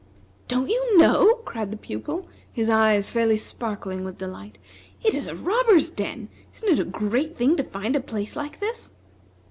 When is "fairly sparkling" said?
3.07-4.03